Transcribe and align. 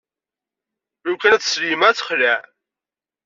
Lukan 1.07 1.35
ad 1.35 1.41
tsel 1.41 1.63
yemma 1.69 1.85
ad 1.89 1.95
texleɛ. 1.97 2.37